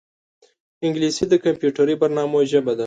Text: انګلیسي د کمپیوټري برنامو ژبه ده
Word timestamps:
انګلیسي 0.85 1.25
د 1.29 1.33
کمپیوټري 1.45 1.95
برنامو 2.01 2.39
ژبه 2.51 2.71
ده 2.77 2.79